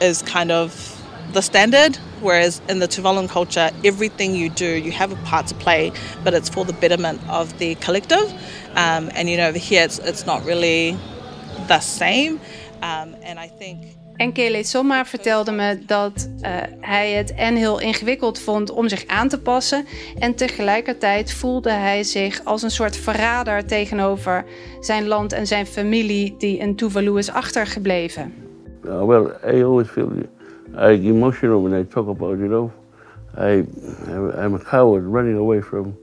is 0.00 0.22
kind 0.22 0.50
of 0.50 0.90
the 1.32 1.40
standard, 1.40 1.96
whereas 2.20 2.60
in 2.68 2.80
the 2.80 2.88
Tuvaluan 2.88 3.28
culture, 3.28 3.70
everything 3.84 4.34
you 4.34 4.50
do, 4.50 4.66
you 4.66 4.92
have 4.92 5.12
a 5.12 5.16
part 5.24 5.46
to 5.48 5.54
play, 5.54 5.92
but 6.24 6.34
it's 6.34 6.48
for 6.48 6.64
the 6.64 6.72
betterment 6.72 7.20
of 7.28 7.56
the 7.58 7.76
collective. 7.76 8.32
Um, 8.74 9.10
and 9.14 9.30
you 9.30 9.36
know, 9.36 9.48
over 9.48 9.58
here, 9.58 9.84
it's, 9.84 9.98
it's 10.00 10.26
not 10.26 10.44
really 10.44 10.98
the 11.68 11.80
same. 11.80 12.40
Um, 12.82 13.16
and 13.22 13.38
I 13.38 13.48
think. 13.48 13.96
En 14.16 14.32
Kele 14.32 14.64
Somma 14.64 15.04
vertelde 15.04 15.52
me 15.52 15.78
dat 15.86 16.30
uh, 16.40 16.50
hij 16.80 17.12
het 17.12 17.34
en 17.34 17.54
heel 17.54 17.80
ingewikkeld 17.80 18.38
vond 18.38 18.70
om 18.70 18.88
zich 18.88 19.06
aan 19.06 19.28
te 19.28 19.40
passen. 19.40 19.84
En 20.18 20.34
tegelijkertijd 20.34 21.32
voelde 21.32 21.70
hij 21.70 22.02
zich 22.04 22.44
als 22.44 22.62
een 22.62 22.70
soort 22.70 22.96
verrader 22.96 23.66
tegenover 23.66 24.44
zijn 24.80 25.06
land 25.06 25.32
en 25.32 25.46
zijn 25.46 25.66
familie 25.66 26.34
die 26.38 26.58
in 26.58 26.76
Tuvalu 26.76 27.18
is 27.18 27.30
achtergebleven. 27.30 28.32
Uh, 28.84 29.04
well, 29.04 29.54
I 29.54 29.62
always 29.64 29.88
feel 29.88 30.12
I 30.76 31.08
emotional 31.08 31.62
when 31.62 31.80
I 31.80 31.86
talk 31.86 32.08
about. 32.08 32.38
You 32.38 32.48
know, 32.48 32.70
I 33.38 33.64
I'm 34.44 34.54
a 34.54 34.58
coward 34.70 35.04
running 35.04 35.38
away 35.38 35.62
from 35.62 35.96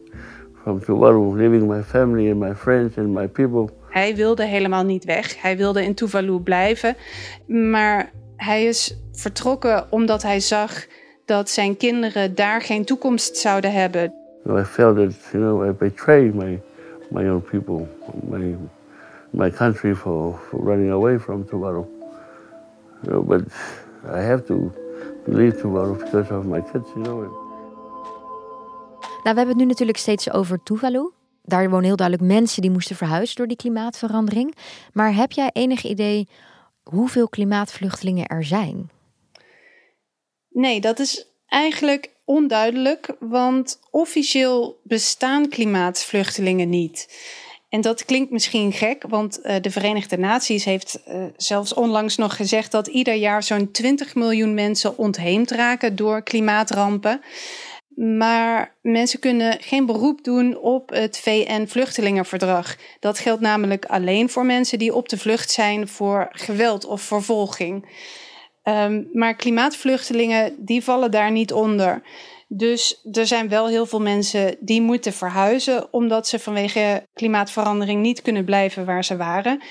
from 0.63 0.79
Tuvalu, 0.79 1.35
leaving 1.35 1.67
my 1.67 1.83
family 1.83 2.29
and 2.29 2.39
my 2.39 2.55
friends 2.55 2.97
and 2.97 3.13
my 3.13 3.27
people. 3.27 3.69
Hij 3.91 4.15
wilde 4.15 4.45
helemaal 4.45 4.83
niet 4.83 5.05
weg. 5.05 5.41
Hij 5.41 5.57
wilde 5.57 5.83
in 5.83 5.93
Tuvalu 5.93 6.39
blijven, 6.39 6.95
maar 7.45 8.11
hij 8.35 8.65
is 8.65 8.97
vertrokken 9.11 9.85
omdat 9.89 10.21
hij 10.21 10.39
zag 10.39 10.85
dat 11.25 11.49
zijn 11.49 11.77
kinderen 11.77 12.35
daar 12.35 12.61
geen 12.61 12.85
toekomst 12.85 13.37
zouden 13.37 13.71
hebben. 13.71 14.13
I 14.47 14.63
felt 14.63 14.95
that 14.95 15.13
you 15.31 15.43
know 15.43 15.65
I 15.65 15.71
betrayed 15.71 16.33
my 16.33 16.59
my 17.09 17.29
own 17.29 17.43
people, 17.51 17.87
my 18.29 18.57
my 19.29 19.49
country 19.49 19.95
for, 19.95 20.39
for 20.49 20.63
running 20.63 20.91
away 20.91 21.19
from 21.19 21.45
Tuvalu. 21.45 21.85
You 23.01 23.11
know, 23.11 23.23
but 23.23 23.41
I 24.05 24.19
have 24.19 24.43
to 24.43 24.71
leave 25.25 25.61
tomorrow 25.61 25.97
because 25.97 26.33
of 26.33 26.45
my 26.45 26.61
kids, 26.61 26.89
you 26.95 27.03
know. 27.03 27.19
Nou, 29.23 29.35
we 29.35 29.39
hebben 29.39 29.47
het 29.47 29.57
nu 29.57 29.65
natuurlijk 29.65 29.97
steeds 29.97 30.31
over 30.31 30.63
Tuvalu. 30.63 31.11
Daar 31.41 31.69
wonen 31.69 31.85
heel 31.85 31.95
duidelijk 31.95 32.27
mensen 32.27 32.61
die 32.61 32.71
moesten 32.71 32.95
verhuizen 32.95 33.35
door 33.35 33.47
die 33.47 33.57
klimaatverandering. 33.57 34.55
Maar 34.93 35.15
heb 35.15 35.31
jij 35.31 35.49
enig 35.53 35.83
idee 35.83 36.27
hoeveel 36.83 37.29
klimaatvluchtelingen 37.29 38.27
er 38.27 38.43
zijn? 38.43 38.89
Nee, 40.49 40.81
dat 40.81 40.99
is 40.99 41.25
eigenlijk 41.47 42.09
onduidelijk, 42.25 43.15
want 43.19 43.79
officieel 43.91 44.79
bestaan 44.83 45.49
klimaatvluchtelingen 45.49 46.69
niet. 46.69 47.07
En 47.69 47.81
dat 47.81 48.05
klinkt 48.05 48.31
misschien 48.31 48.71
gek, 48.71 49.03
want 49.07 49.39
uh, 49.43 49.55
de 49.61 49.71
Verenigde 49.71 50.17
Naties 50.17 50.63
heeft 50.65 50.99
uh, 51.07 51.23
zelfs 51.37 51.73
onlangs 51.73 52.17
nog 52.17 52.35
gezegd 52.35 52.71
dat 52.71 52.87
ieder 52.87 53.13
jaar 53.13 53.43
zo'n 53.43 53.71
20 53.71 54.15
miljoen 54.15 54.53
mensen 54.53 54.97
ontheemd 54.97 55.51
raken 55.51 55.95
door 55.95 56.23
klimaatrampen. 56.23 57.21
Maar 58.01 58.75
mensen 58.81 59.19
kunnen 59.19 59.57
geen 59.61 59.85
beroep 59.85 60.23
doen 60.23 60.57
op 60.57 60.89
het 60.89 61.19
VN-vluchtelingenverdrag. 61.19 62.75
Dat 62.99 63.19
geldt 63.19 63.41
namelijk 63.41 63.85
alleen 63.85 64.29
voor 64.29 64.45
mensen 64.45 64.79
die 64.79 64.93
op 64.95 65.09
de 65.09 65.17
vlucht 65.17 65.51
zijn 65.51 65.87
voor 65.87 66.27
geweld 66.31 66.85
of 66.85 67.01
vervolging. 67.01 67.89
Um, 68.63 69.09
maar 69.13 69.35
klimaatvluchtelingen 69.35 70.55
die 70.57 70.83
vallen 70.83 71.11
daar 71.11 71.31
niet 71.31 71.53
onder. 71.53 72.01
Dus 72.47 73.07
er 73.11 73.27
zijn 73.27 73.49
wel 73.49 73.67
heel 73.67 73.85
veel 73.85 74.01
mensen 74.01 74.55
die 74.59 74.81
moeten 74.81 75.13
verhuizen 75.13 75.93
omdat 75.93 76.27
ze 76.27 76.39
vanwege 76.39 77.07
klimaatverandering 77.13 78.01
niet 78.01 78.21
kunnen 78.21 78.45
blijven 78.45 78.85
waar 78.85 79.03
ze 79.03 79.17
waren. 79.17 79.61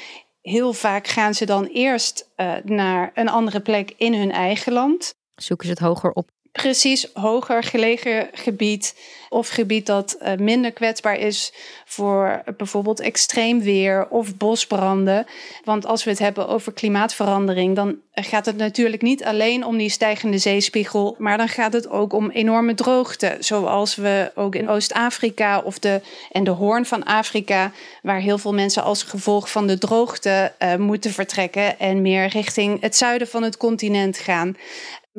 Heel 0.43 0.73
vaak 0.73 1.07
gaan 1.07 1.35
ze 1.35 1.47
dan 1.47 1.65
eerst 1.65 2.31
uh, 2.37 2.53
naar 2.65 3.11
een 3.15 3.29
andere 3.29 3.61
plek 3.61 3.93
in 3.97 4.15
hun 4.15 4.33
eigen 4.33 4.73
land. 4.73 5.15
Zoeken 5.35 5.67
ze 5.67 5.73
het 5.73 5.83
hoger 5.83 6.13
op 6.13 6.29
precies 6.53 7.09
hoger 7.15 7.63
gelegen 7.63 8.29
gebied 8.33 8.95
of 9.29 9.49
gebied 9.49 9.87
dat 9.87 10.17
uh, 10.23 10.33
minder 10.35 10.73
kwetsbaar 10.73 11.19
is 11.19 11.53
voor 11.85 12.43
bijvoorbeeld 12.57 13.01
extreem 13.01 13.61
weer 13.61 14.09
of 14.09 14.37
bosbranden. 14.37 15.27
Want 15.65 15.87
als 15.87 16.05
we 16.05 16.11
het 16.11 16.19
hebben 16.19 16.49
over 16.49 16.73
klimaatverandering, 16.73 17.77
dan 17.77 17.97
gaat 18.13 18.47
het 18.47 18.57
natuurlijk 18.57 19.03
niet 19.03 19.25
alleen 19.25 19.65
om 19.65 19.77
die 19.77 19.91
stijgende 19.91 20.39
zeespiegel, 20.39 21.15
maar 21.19 21.37
dan 21.37 21.49
gaat 21.49 21.73
het 21.73 21.89
ook 21.89 22.13
om 22.13 22.31
enorme 22.31 22.75
droogte, 22.75 23.37
zoals 23.39 23.95
we 23.95 24.33
ook 24.35 24.55
in 24.55 24.69
Oost-Afrika 24.69 25.61
of 25.61 25.79
de 25.79 26.01
en 26.31 26.45
de 26.45 26.51
Hoorn 26.51 26.87
van 26.87 27.05
Afrika, 27.05 27.73
waar 28.03 28.21
heel 28.21 28.39
veel 28.39 28.55
mensen 28.55 28.83
als 28.83 29.03
gevolg 29.03 29.51
van 29.51 29.67
de 29.67 29.79
droogte 29.79 30.53
uh, 30.59 30.75
moeten 30.75 31.11
vertrekken 31.11 31.79
en 31.79 32.03
meer 32.03 32.27
richting 32.27 32.81
het 32.81 32.97
zuiden 32.97 33.29
van 33.29 33.43
het 33.43 33.57
continent 33.57 34.19
gaan. 34.19 34.57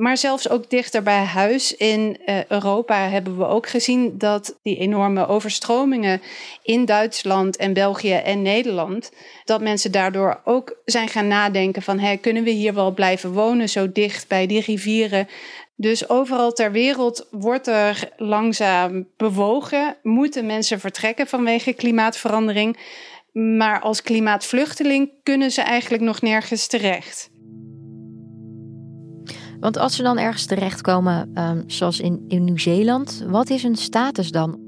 Maar 0.01 0.17
zelfs 0.17 0.49
ook 0.49 0.69
dichter 0.69 1.03
bij 1.03 1.23
huis 1.23 1.75
in 1.75 2.17
uh, 2.25 2.45
Europa 2.45 3.09
hebben 3.09 3.37
we 3.37 3.45
ook 3.45 3.67
gezien 3.67 4.17
dat 4.17 4.57
die 4.61 4.77
enorme 4.77 5.27
overstromingen 5.27 6.21
in 6.63 6.85
Duitsland 6.85 7.57
en 7.57 7.73
België 7.73 8.13
en 8.13 8.41
Nederland, 8.41 9.11
dat 9.43 9.61
mensen 9.61 9.91
daardoor 9.91 10.41
ook 10.45 10.77
zijn 10.85 11.07
gaan 11.07 11.27
nadenken 11.27 11.81
van 11.81 11.99
hey, 11.99 12.17
kunnen 12.17 12.43
we 12.43 12.49
hier 12.49 12.73
wel 12.73 12.91
blijven 12.91 13.31
wonen 13.31 13.69
zo 13.69 13.91
dicht 13.91 14.27
bij 14.27 14.47
die 14.47 14.61
rivieren 14.61 15.27
Dus 15.75 16.09
overal 16.09 16.53
ter 16.53 16.71
wereld 16.71 17.27
wordt 17.31 17.67
er 17.67 18.09
langzaam 18.17 19.07
bewogen. 19.17 19.97
Moeten 20.03 20.45
mensen 20.45 20.79
vertrekken 20.79 21.27
vanwege 21.27 21.73
klimaatverandering. 21.73 22.77
Maar 23.31 23.79
als 23.79 24.01
klimaatvluchteling 24.01 25.11
kunnen 25.23 25.51
ze 25.51 25.61
eigenlijk 25.61 26.03
nog 26.03 26.21
nergens 26.21 26.67
terecht. 26.67 27.30
Want 29.61 29.77
als 29.77 29.95
ze 29.95 30.03
dan 30.03 30.17
ergens 30.17 30.45
terechtkomen, 30.45 31.31
um, 31.35 31.63
zoals 31.67 31.99
in, 31.99 32.25
Nieuw-Zeeland, 32.27 33.25
wat 33.27 33.49
is 33.49 33.63
hun 33.63 33.75
status 33.75 34.31
dan? 34.31 34.59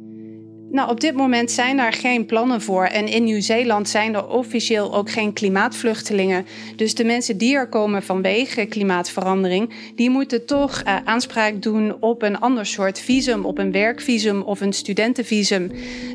Nou, 0.71 0.89
op 0.89 0.99
dit 0.99 1.15
moment 1.15 1.51
zijn 1.51 1.77
daar 1.77 1.93
geen 1.93 2.25
plannen 2.25 2.61
voor. 2.61 2.85
En 2.85 3.07
in 3.07 3.23
Nieuw-Zeeland 3.23 3.89
zijn 3.89 4.15
er 4.15 4.27
officieel 4.27 4.95
ook 4.95 5.11
geen 5.11 5.33
klimaatvluchtelingen. 5.33 6.45
Dus 6.75 6.95
de 6.95 7.03
mensen 7.03 7.37
die 7.37 7.55
er 7.55 7.69
komen 7.69 8.03
vanwege 8.03 8.65
klimaatverandering, 8.65 9.73
die 9.95 10.09
moeten 10.09 10.45
toch 10.45 10.83
uh, 10.83 10.95
aanspraak 11.03 11.61
doen 11.61 11.95
op 11.99 12.21
een 12.21 12.39
ander 12.39 12.65
soort 12.65 12.99
visum, 12.99 13.45
op 13.45 13.57
een 13.57 13.71
werkvisum 13.71 14.41
of 14.41 14.61
een 14.61 14.73
studentenvisum. 14.73 15.71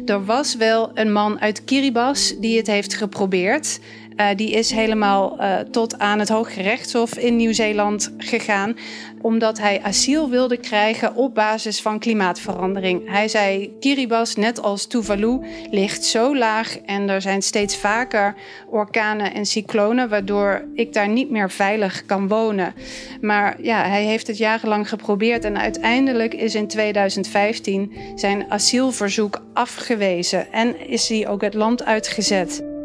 Er 0.07 0.25
was 0.25 0.57
wel 0.57 0.91
een 0.95 1.13
man 1.13 1.41
uit 1.41 1.65
Kiribati 1.65 2.41
die 2.41 2.57
het 2.57 2.67
heeft 2.67 2.95
geprobeerd. 2.95 3.79
Uh, 4.21 4.27
die 4.37 4.51
is 4.51 4.71
helemaal 4.71 5.37
uh, 5.41 5.59
tot 5.59 5.99
aan 5.99 6.19
het 6.19 6.29
Hooggerechtshof 6.29 7.19
in 7.19 7.37
Nieuw-Zeeland 7.37 8.13
gegaan 8.19 8.77
omdat 9.21 9.59
hij 9.59 9.83
asiel 9.83 10.31
wilde 10.31 10.57
krijgen 10.57 11.15
op 11.15 11.35
basis 11.35 11.81
van 11.81 11.99
klimaatverandering. 11.99 13.11
Hij 13.11 13.29
zei: 13.29 13.77
Kiribati, 13.81 14.41
net 14.41 14.63
als 14.63 14.87
Tuvalu, 14.87 15.41
ligt 15.71 16.05
zo 16.05 16.37
laag 16.37 16.79
en 16.79 17.09
er 17.09 17.21
zijn 17.21 17.43
steeds 17.43 17.77
vaker 17.77 18.35
orkanen 18.71 19.35
en 19.35 19.47
cyclonen, 19.47 20.09
waardoor 20.09 20.65
ik 20.75 20.93
daar 20.93 21.09
niet 21.09 21.31
meer 21.31 21.51
veilig 21.51 22.07
kan 22.07 22.29
wonen. 22.29 22.75
Maar 23.21 23.63
ja, 23.63 23.85
hij 23.85 24.05
heeft 24.05 24.27
het 24.27 24.39
jarenlang 24.39 24.89
geprobeerd 24.89 25.45
en 25.45 25.59
uiteindelijk 25.59 26.35
is 26.35 26.55
in 26.55 26.69
2015 26.69 27.93
zijn 28.15 28.51
asielverzoek 28.51 29.43
afgewezen 29.53 30.53
en 30.53 30.89
is 30.89 31.09
hij 31.09 31.29
ook 31.29 31.41
het 31.41 31.55
land 31.55 31.85
uitgezet. 31.85 32.77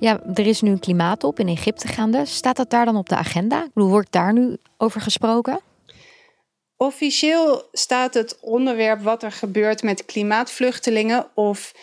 Ja, 0.00 0.20
er 0.34 0.46
is 0.46 0.60
nu 0.60 0.70
een 0.70 0.78
klimaatop 0.78 1.38
in 1.38 1.48
Egypte 1.48 1.88
gaande. 1.88 2.26
Staat 2.26 2.56
dat 2.56 2.70
daar 2.70 2.84
dan 2.84 2.96
op 2.96 3.08
de 3.08 3.16
agenda? 3.16 3.64
Ik 3.64 3.70
wordt 3.72 4.12
daar 4.12 4.32
nu 4.32 4.56
over 4.76 5.00
gesproken? 5.00 5.60
Officieel 6.76 7.68
staat 7.72 8.14
het 8.14 8.38
onderwerp 8.40 9.02
wat 9.02 9.22
er 9.22 9.32
gebeurt 9.32 9.82
met 9.82 10.04
klimaatvluchtelingen 10.04 11.26
of 11.34 11.74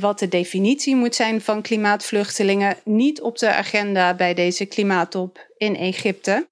wat 0.00 0.18
de 0.18 0.28
definitie 0.28 0.96
moet 0.96 1.14
zijn 1.14 1.40
van 1.40 1.62
klimaatvluchtelingen 1.62 2.76
niet 2.84 3.20
op 3.20 3.38
de 3.38 3.52
agenda 3.52 4.14
bij 4.14 4.34
deze 4.34 4.66
klimaattop 4.66 5.46
in 5.56 5.76
Egypte. 5.76 6.48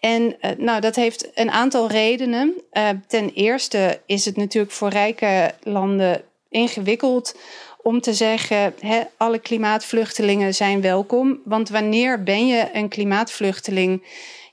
En 0.00 0.22
uh, 0.22 0.50
nou, 0.58 0.80
dat 0.80 0.96
heeft 0.96 1.30
een 1.34 1.50
aantal 1.50 1.88
redenen. 1.88 2.54
Uh, 2.72 2.88
ten 3.06 3.30
eerste 3.30 4.00
is 4.06 4.24
het 4.24 4.36
natuurlijk 4.36 4.72
voor 4.72 4.88
rijke 4.88 5.54
landen 5.62 6.22
ingewikkeld 6.48 7.36
om 7.84 8.00
te 8.00 8.14
zeggen, 8.14 8.74
hè, 8.80 9.02
alle 9.16 9.38
klimaatvluchtelingen 9.38 10.54
zijn 10.54 10.80
welkom. 10.80 11.40
Want 11.44 11.68
wanneer 11.68 12.22
ben 12.22 12.46
je 12.46 12.68
een 12.72 12.88
klimaatvluchteling? 12.88 14.02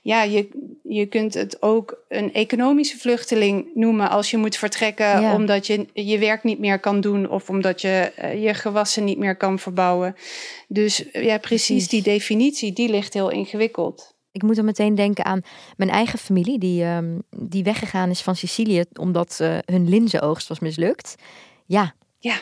Ja, 0.02 0.22
je, 0.22 0.48
je 0.82 1.06
kunt 1.06 1.34
het 1.34 1.62
ook 1.62 2.04
een 2.08 2.32
economische 2.32 2.98
vluchteling 2.98 3.66
noemen 3.74 4.10
als 4.10 4.30
je 4.30 4.36
moet 4.36 4.56
vertrekken 4.56 5.34
omdat 5.34 5.66
je 5.66 5.86
je 5.92 6.18
werk 6.18 6.42
niet 6.42 6.58
meer 6.58 6.78
kan 6.78 7.00
doen 7.00 7.30
of 7.30 7.48
omdat 7.48 7.80
je 7.80 8.12
uh, 8.18 8.42
je 8.42 8.54
gewassen 8.54 9.04
niet 9.04 9.18
meer 9.18 9.36
kan 9.36 9.58
verbouwen. 9.58 10.16
Dus 10.68 11.04
ja, 11.12 11.38
precies 11.38 11.88
die 11.88 12.02
definitie, 12.02 12.72
die 12.72 12.88
ligt 12.88 13.14
heel 13.14 13.30
ingewikkeld. 13.30 14.14
Ik 14.32 14.42
moet 14.42 14.58
er 14.58 14.64
meteen 14.64 14.94
denken 14.94 15.24
aan 15.24 15.42
mijn 15.76 15.90
eigen 15.90 16.18
familie, 16.18 16.58
die, 16.58 16.84
um, 16.84 17.22
die 17.30 17.64
weggegaan 17.64 18.10
is 18.10 18.20
van 18.20 18.36
Sicilië 18.36 18.84
omdat 18.94 19.38
uh, 19.42 19.58
hun 19.64 19.88
linzenoogst 19.88 20.48
was 20.48 20.58
mislukt. 20.58 21.14
Ja, 21.66 21.94
ja 22.18 22.34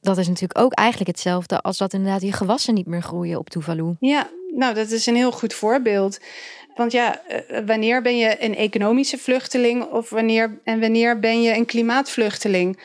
dat 0.00 0.18
is 0.18 0.28
natuurlijk 0.28 0.58
ook 0.58 0.72
eigenlijk 0.72 1.10
hetzelfde 1.10 1.60
als 1.60 1.78
dat 1.78 1.92
inderdaad 1.92 2.22
je 2.22 2.32
gewassen 2.32 2.74
niet 2.74 2.86
meer 2.86 3.02
groeien 3.02 3.38
op 3.38 3.50
Tuvalu. 3.50 3.96
Ja, 4.00 4.28
nou 4.54 4.74
dat 4.74 4.90
is 4.90 5.06
een 5.06 5.16
heel 5.16 5.32
goed 5.32 5.54
voorbeeld. 5.54 6.18
Want 6.74 6.92
ja, 6.92 7.22
eh, 7.26 7.66
wanneer 7.66 8.02
ben 8.02 8.18
je 8.18 8.44
een 8.44 8.56
economische 8.56 9.18
vluchteling 9.18 9.84
of 9.84 10.10
wanneer, 10.10 10.60
en 10.64 10.80
wanneer 10.80 11.18
ben 11.18 11.42
je 11.42 11.54
een 11.56 11.66
klimaatvluchteling? 11.66 12.78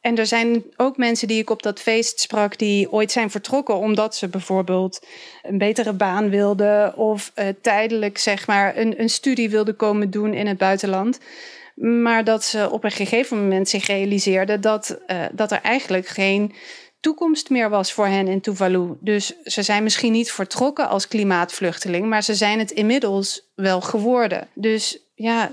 En 0.00 0.16
er 0.16 0.26
zijn 0.26 0.64
ook 0.76 0.96
mensen 0.96 1.28
die 1.28 1.40
ik 1.40 1.50
op 1.50 1.62
dat 1.62 1.80
feest 1.80 2.20
sprak, 2.20 2.58
die 2.58 2.92
ooit 2.92 3.12
zijn 3.12 3.30
vertrokken 3.30 3.76
omdat 3.76 4.16
ze 4.16 4.28
bijvoorbeeld 4.28 5.06
een 5.42 5.58
betere 5.58 5.92
baan 5.92 6.30
wilden 6.30 6.96
of 6.96 7.32
uh, 7.34 7.46
tijdelijk 7.62 8.18
zeg 8.18 8.46
maar 8.46 8.76
een, 8.76 9.00
een 9.00 9.08
studie 9.08 9.50
wilden 9.50 9.76
komen 9.76 10.10
doen 10.10 10.34
in 10.34 10.46
het 10.46 10.58
buitenland. 10.58 11.18
Maar 11.76 12.24
dat 12.24 12.44
ze 12.44 12.70
op 12.70 12.84
een 12.84 12.90
gegeven 12.90 13.42
moment 13.42 13.68
zich 13.68 13.86
realiseerden 13.86 14.60
dat, 14.60 14.98
uh, 15.06 15.24
dat 15.32 15.52
er 15.52 15.60
eigenlijk 15.62 16.06
geen 16.06 16.54
toekomst 17.00 17.50
meer 17.50 17.70
was 17.70 17.92
voor 17.92 18.06
hen 18.06 18.28
in 18.28 18.40
Tuvalu. 18.40 18.96
Dus 19.00 19.34
ze 19.42 19.62
zijn 19.62 19.82
misschien 19.82 20.12
niet 20.12 20.32
vertrokken 20.32 20.88
als 20.88 21.08
klimaatvluchteling, 21.08 22.06
maar 22.06 22.22
ze 22.22 22.34
zijn 22.34 22.58
het 22.58 22.70
inmiddels 22.70 23.50
wel 23.54 23.80
geworden. 23.80 24.48
Dus 24.54 24.98
ja, 25.14 25.52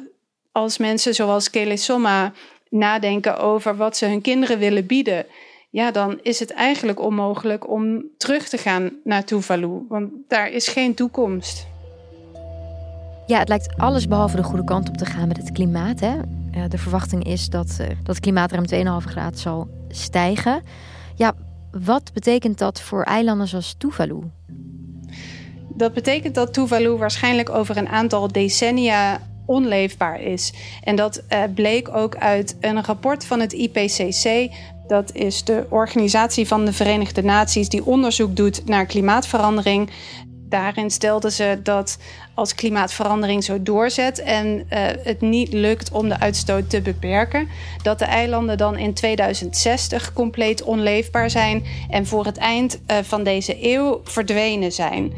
als 0.52 0.78
mensen 0.78 1.14
zoals 1.14 1.50
Kele 1.50 1.78
Soma 1.78 2.34
nadenken 2.70 3.38
over 3.38 3.76
wat 3.76 3.98
ze 3.98 4.06
hun 4.06 4.22
kinderen 4.22 4.60
willen 4.60 4.86
bieden, 4.86 5.26
ja, 5.70 5.92
dan 5.92 6.20
is 6.22 6.40
het 6.40 6.52
eigenlijk 6.52 7.00
onmogelijk 7.00 7.70
om 7.70 8.04
terug 8.18 8.50
te 8.50 8.58
gaan 8.58 8.92
naar 9.04 9.24
Tuvalu, 9.24 9.86
want 9.88 10.12
daar 10.28 10.50
is 10.52 10.68
geen 10.68 10.94
toekomst. 10.94 11.72
Ja, 13.26 13.40
het 13.40 13.48
lijkt 13.48 13.78
alles 13.78 14.08
behalve 14.08 14.36
de 14.36 14.44
goede 14.44 14.64
kant 14.64 14.90
op 14.90 14.98
te 14.98 15.06
gaan 15.06 15.28
met 15.28 15.38
het 15.38 15.52
klimaat. 15.52 16.00
Hè? 16.00 16.18
De 16.68 16.78
verwachting 16.78 17.24
is 17.24 17.50
dat, 17.50 17.78
uh, 17.82 17.88
dat 17.88 18.16
het 18.16 18.20
klimaat 18.20 18.52
ruim 18.52 19.02
2,5 19.02 19.06
graden 19.06 19.40
zal 19.40 19.68
stijgen. 19.90 20.62
Ja, 21.16 21.34
wat 21.72 22.14
betekent 22.14 22.58
dat 22.58 22.82
voor 22.82 23.04
eilanden 23.04 23.48
zoals 23.48 23.76
Tuvalu? 23.78 24.20
Dat 25.70 25.94
betekent 25.94 26.36
dat 26.36 26.54
Tuvalu 26.54 26.98
waarschijnlijk 26.98 27.50
over 27.50 27.78
een 27.78 27.90
aantal 27.90 28.32
decennia 28.32 29.22
onleefbaar 29.46 30.22
is. 30.22 30.54
En 30.84 30.96
dat 30.96 31.24
uh, 31.30 31.44
bleek 31.56 31.96
ook 31.96 32.16
uit 32.16 32.58
een 32.60 32.84
rapport 32.84 33.26
van 33.26 33.40
het 33.40 33.54
IPCC. 33.54 34.52
Dat 34.88 35.14
is 35.14 35.44
de 35.44 35.66
organisatie 35.70 36.48
van 36.48 36.66
de 36.66 36.74
Verenigde 36.74 37.24
Naties 37.24 37.70
die 37.70 37.86
onderzoek 37.86 38.36
doet 38.36 38.66
naar 38.66 38.86
klimaatverandering. 38.86 39.90
Daarin 40.54 40.92
stelden 40.92 41.32
ze 41.32 41.60
dat 41.64 41.98
als 42.34 42.56
klimaatverandering 42.56 43.44
zo 43.44 43.64
doorzet 43.64 44.20
en 44.20 44.46
uh, 44.56 44.80
het 45.04 45.22
niet 45.22 45.54
lukt 45.54 45.92
om 45.92 46.10
de 46.10 46.20
uitstoot 46.20 46.70
te 46.70 46.82
beperken, 46.82 47.48
dat 47.82 48.00
de 48.00 48.06
eilanden 48.06 48.58
dan 48.58 48.78
in 48.78 48.94
2060 48.94 50.14
compleet 50.14 50.64
onleefbaar 50.64 51.30
zijn 51.30 51.64
en 51.90 52.06
voor 52.06 52.26
het 52.26 52.38
eind 52.38 52.80
uh, 52.88 52.98
van 53.02 53.24
deze 53.24 53.58
eeuw 53.74 54.02
verdwenen 54.04 54.72
zijn. 54.72 55.14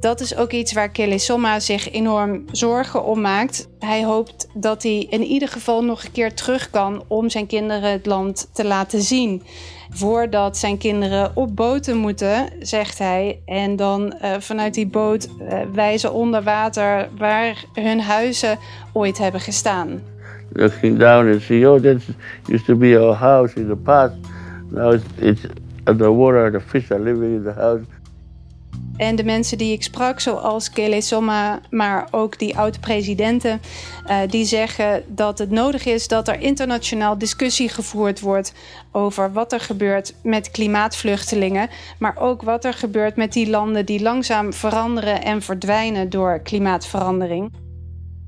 Dat 0.00 0.20
is 0.20 0.36
ook 0.36 0.52
iets 0.52 0.72
waar 0.72 0.88
Kelly 0.88 1.18
Somma 1.18 1.60
zich 1.60 1.92
enorm 1.92 2.44
zorgen 2.50 3.04
om 3.04 3.20
maakt. 3.20 3.68
Hij 3.78 4.04
hoopt 4.04 4.48
dat 4.54 4.82
hij 4.82 5.06
in 5.10 5.22
ieder 5.22 5.48
geval 5.48 5.84
nog 5.84 6.04
een 6.04 6.12
keer 6.12 6.34
terug 6.34 6.70
kan 6.70 7.04
om 7.06 7.30
zijn 7.30 7.46
kinderen 7.46 7.92
het 7.92 8.06
land 8.06 8.50
te 8.52 8.64
laten 8.64 9.02
zien 9.02 9.42
voordat 9.90 10.56
zijn 10.56 10.78
kinderen 10.78 11.30
op 11.34 11.56
boten 11.56 11.96
moeten, 11.96 12.48
zegt 12.58 12.98
hij. 12.98 13.40
En 13.44 13.76
dan 13.76 14.14
uh, 14.22 14.34
vanuit 14.38 14.74
die 14.74 14.86
boot 14.86 15.28
uh, 15.40 15.58
wijzen 15.72 16.12
onder 16.12 16.42
water 16.42 17.08
waar 17.18 17.64
hun 17.72 18.00
huizen 18.00 18.58
ooit 18.92 19.18
hebben 19.18 19.40
gestaan. 19.40 20.02
Looking 20.52 20.98
down 20.98 21.32
and 21.32 21.42
see, 21.42 21.70
oh, 21.70 21.82
that 21.82 21.96
used 22.48 22.64
to 22.66 22.76
be 22.76 22.98
our 22.98 23.14
house 23.14 23.60
in 23.60 23.68
the 23.68 23.76
past. 23.76 24.12
Now 24.70 24.92
it's, 24.92 25.04
it's 25.18 25.40
underwater, 25.84 26.50
the 26.52 26.60
fish 26.60 26.90
are 26.90 27.02
living 27.02 27.34
in 27.34 27.42
the 27.42 27.60
house. 27.60 27.80
En 28.96 29.16
de 29.16 29.24
mensen 29.24 29.58
die 29.58 29.72
ik 29.72 29.82
sprak, 29.82 30.20
zoals 30.20 30.70
Kele 30.70 31.00
Somma, 31.00 31.60
maar 31.70 32.08
ook 32.10 32.38
die 32.38 32.56
oud-presidenten, 32.56 33.60
uh, 34.06 34.18
die 34.30 34.44
zeggen 34.44 35.02
dat 35.06 35.38
het 35.38 35.50
nodig 35.50 35.84
is 35.84 36.08
dat 36.08 36.28
er 36.28 36.40
internationaal 36.40 37.18
discussie 37.18 37.68
gevoerd 37.68 38.20
wordt 38.20 38.52
over 38.92 39.32
wat 39.32 39.52
er 39.52 39.60
gebeurt 39.60 40.14
met 40.22 40.50
klimaatvluchtelingen, 40.50 41.68
maar 41.98 42.16
ook 42.18 42.42
wat 42.42 42.64
er 42.64 42.74
gebeurt 42.74 43.16
met 43.16 43.32
die 43.32 43.50
landen 43.50 43.86
die 43.86 44.02
langzaam 44.02 44.52
veranderen 44.52 45.22
en 45.22 45.42
verdwijnen 45.42 46.10
door 46.10 46.38
klimaatverandering. 46.38 47.52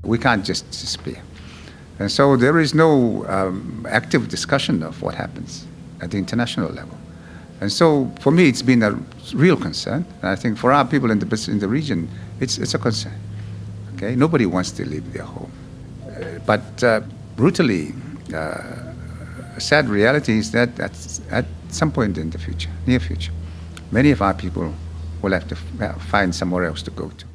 We 0.01 0.17
can't 0.17 0.45
just 0.45 0.65
disappear. 0.69 1.17
And 1.99 2.11
so 2.11 2.37
there 2.37 2.61
is 2.61 2.73
no 2.73 3.23
um, 3.29 3.85
active 3.85 4.27
discussion 4.27 4.87
of 4.87 4.99
what 4.99 5.15
happens 5.15 5.65
at 5.97 6.09
the 6.09 6.17
international 6.17 6.69
level. 6.69 6.97
And 7.61 7.71
so 7.71 8.11
for 8.21 8.31
me, 8.31 8.47
it's 8.47 8.61
been 8.61 8.83
a 8.83 8.97
real 9.33 9.57
concern. 9.57 10.05
And 10.21 10.29
I 10.29 10.35
think 10.35 10.57
for 10.57 10.71
our 10.71 10.85
people 10.85 11.11
in 11.11 11.19
the, 11.19 11.47
in 11.51 11.59
the 11.59 11.67
region, 11.67 12.09
it's, 12.39 12.57
it's 12.57 12.73
a 12.73 12.79
concern. 12.79 13.19
Okay? 13.95 14.15
Nobody 14.15 14.45
wants 14.45 14.71
to 14.71 14.85
leave 14.85 15.11
their 15.13 15.23
home. 15.23 15.51
Uh, 16.07 16.39
but 16.45 16.83
uh, 16.83 17.01
brutally, 17.35 17.93
uh, 18.33 19.59
sad 19.59 19.89
reality 19.89 20.37
is 20.37 20.51
that 20.51 20.79
at, 20.79 21.19
at 21.31 21.45
some 21.69 21.91
point 21.91 22.17
in 22.17 22.29
the 22.29 22.37
future, 22.37 22.69
near 22.87 22.99
future, 22.99 23.33
many 23.91 24.11
of 24.11 24.21
our 24.21 24.33
people 24.33 24.73
will 25.21 25.33
have 25.33 25.47
to 25.49 25.57
f- 25.79 26.01
find 26.03 26.33
somewhere 26.33 26.63
else 26.63 26.81
to 26.83 26.91
go 26.91 27.09
to. 27.09 27.25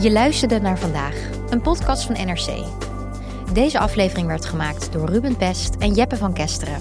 Je 0.00 0.12
luisterde 0.12 0.60
naar 0.60 0.78
vandaag, 0.78 1.30
een 1.50 1.60
podcast 1.60 2.04
van 2.04 2.26
NRC. 2.26 2.64
Deze 3.52 3.78
aflevering 3.78 4.26
werd 4.26 4.44
gemaakt 4.44 4.92
door 4.92 5.08
Ruben 5.08 5.36
Pest 5.36 5.76
en 5.76 5.94
Jeppe 5.94 6.16
van 6.16 6.34
Kesteren. 6.34 6.80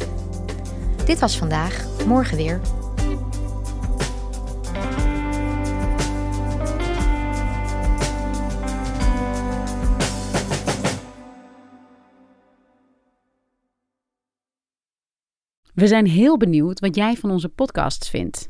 Dit 1.05 1.19
was 1.19 1.37
vandaag, 1.37 2.05
morgen 2.05 2.37
weer. 2.37 2.61
We 15.73 15.87
zijn 15.87 16.07
heel 16.07 16.37
benieuwd 16.37 16.79
wat 16.79 16.95
jij 16.95 17.15
van 17.15 17.31
onze 17.31 17.49
podcasts 17.49 18.09
vindt. 18.09 18.49